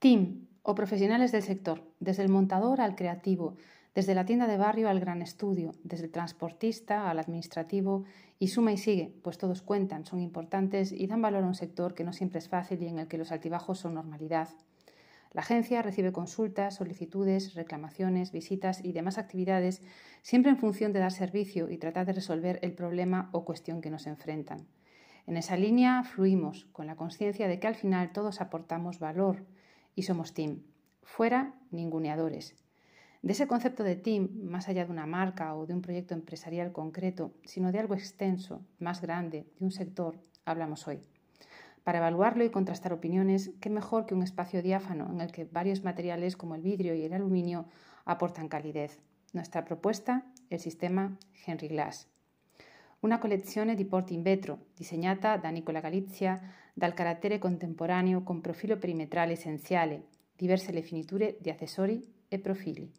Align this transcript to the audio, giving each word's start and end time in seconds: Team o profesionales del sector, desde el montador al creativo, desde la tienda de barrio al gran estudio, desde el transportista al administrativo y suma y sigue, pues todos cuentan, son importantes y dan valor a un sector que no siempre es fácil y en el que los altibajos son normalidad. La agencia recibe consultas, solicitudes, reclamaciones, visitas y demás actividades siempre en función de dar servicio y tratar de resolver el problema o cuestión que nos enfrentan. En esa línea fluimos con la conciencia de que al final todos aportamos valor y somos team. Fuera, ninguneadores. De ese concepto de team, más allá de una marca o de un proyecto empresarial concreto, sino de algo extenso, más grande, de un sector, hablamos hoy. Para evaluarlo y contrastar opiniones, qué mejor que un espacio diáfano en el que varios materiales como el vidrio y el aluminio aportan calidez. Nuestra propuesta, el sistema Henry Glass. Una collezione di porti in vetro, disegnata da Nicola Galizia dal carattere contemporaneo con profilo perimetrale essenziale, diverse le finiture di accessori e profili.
Team 0.00 0.48
o 0.62 0.74
profesionales 0.74 1.30
del 1.30 1.42
sector, 1.42 1.82
desde 2.00 2.22
el 2.22 2.30
montador 2.30 2.80
al 2.80 2.96
creativo, 2.96 3.58
desde 3.94 4.14
la 4.14 4.24
tienda 4.24 4.46
de 4.46 4.56
barrio 4.56 4.88
al 4.88 4.98
gran 4.98 5.20
estudio, 5.20 5.72
desde 5.84 6.06
el 6.06 6.10
transportista 6.10 7.10
al 7.10 7.18
administrativo 7.18 8.04
y 8.38 8.48
suma 8.48 8.72
y 8.72 8.78
sigue, 8.78 9.12
pues 9.22 9.36
todos 9.36 9.60
cuentan, 9.60 10.06
son 10.06 10.20
importantes 10.20 10.90
y 10.90 11.06
dan 11.06 11.20
valor 11.20 11.44
a 11.44 11.48
un 11.48 11.54
sector 11.54 11.92
que 11.92 12.04
no 12.04 12.14
siempre 12.14 12.38
es 12.38 12.48
fácil 12.48 12.82
y 12.82 12.86
en 12.86 12.98
el 12.98 13.08
que 13.08 13.18
los 13.18 13.30
altibajos 13.30 13.78
son 13.78 13.92
normalidad. 13.92 14.48
La 15.32 15.42
agencia 15.42 15.82
recibe 15.82 16.12
consultas, 16.12 16.76
solicitudes, 16.76 17.52
reclamaciones, 17.52 18.32
visitas 18.32 18.82
y 18.82 18.92
demás 18.92 19.18
actividades 19.18 19.82
siempre 20.22 20.50
en 20.50 20.56
función 20.56 20.94
de 20.94 21.00
dar 21.00 21.12
servicio 21.12 21.68
y 21.68 21.76
tratar 21.76 22.06
de 22.06 22.14
resolver 22.14 22.58
el 22.62 22.72
problema 22.72 23.28
o 23.32 23.44
cuestión 23.44 23.82
que 23.82 23.90
nos 23.90 24.06
enfrentan. 24.06 24.66
En 25.26 25.36
esa 25.36 25.58
línea 25.58 26.02
fluimos 26.04 26.64
con 26.72 26.86
la 26.86 26.96
conciencia 26.96 27.48
de 27.48 27.60
que 27.60 27.66
al 27.66 27.74
final 27.74 28.12
todos 28.12 28.40
aportamos 28.40 28.98
valor 28.98 29.44
y 29.94 30.02
somos 30.02 30.34
team. 30.34 30.62
Fuera, 31.02 31.54
ninguneadores. 31.70 32.56
De 33.22 33.32
ese 33.32 33.46
concepto 33.46 33.84
de 33.84 33.96
team, 33.96 34.30
más 34.44 34.68
allá 34.68 34.86
de 34.86 34.90
una 34.90 35.06
marca 35.06 35.54
o 35.54 35.66
de 35.66 35.74
un 35.74 35.82
proyecto 35.82 36.14
empresarial 36.14 36.72
concreto, 36.72 37.34
sino 37.44 37.70
de 37.70 37.78
algo 37.78 37.94
extenso, 37.94 38.64
más 38.78 39.02
grande, 39.02 39.46
de 39.58 39.64
un 39.64 39.72
sector, 39.72 40.18
hablamos 40.46 40.88
hoy. 40.88 41.00
Para 41.84 41.98
evaluarlo 41.98 42.44
y 42.44 42.50
contrastar 42.50 42.92
opiniones, 42.92 43.50
qué 43.60 43.68
mejor 43.68 44.06
que 44.06 44.14
un 44.14 44.22
espacio 44.22 44.62
diáfano 44.62 45.10
en 45.10 45.20
el 45.20 45.32
que 45.32 45.44
varios 45.44 45.84
materiales 45.84 46.36
como 46.36 46.54
el 46.54 46.62
vidrio 46.62 46.94
y 46.94 47.04
el 47.04 47.12
aluminio 47.12 47.66
aportan 48.04 48.48
calidez. 48.48 49.00
Nuestra 49.32 49.64
propuesta, 49.64 50.24
el 50.48 50.58
sistema 50.58 51.18
Henry 51.46 51.68
Glass. 51.68 52.08
Una 53.00 53.18
collezione 53.18 53.74
di 53.74 53.86
porti 53.86 54.12
in 54.12 54.20
vetro, 54.20 54.66
disegnata 54.74 55.38
da 55.38 55.48
Nicola 55.48 55.80
Galizia 55.80 56.38
dal 56.74 56.92
carattere 56.92 57.38
contemporaneo 57.38 58.22
con 58.22 58.42
profilo 58.42 58.76
perimetrale 58.76 59.32
essenziale, 59.32 60.08
diverse 60.36 60.70
le 60.70 60.82
finiture 60.82 61.38
di 61.40 61.48
accessori 61.48 62.06
e 62.28 62.38
profili. 62.38 62.92